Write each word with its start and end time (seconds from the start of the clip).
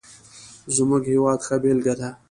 زموږ 0.75 1.03
هېواد 1.13 1.39
ښه 1.47 1.55
بېلګه 1.63 1.93
ده. 1.99 2.09